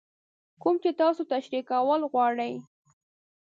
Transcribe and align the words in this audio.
کوم 0.61 0.75
چې 0.83 0.89
تاسې 0.99 1.23
تشرېح 1.31 1.63
کول 1.71 2.01
غواړئ. 2.11 2.53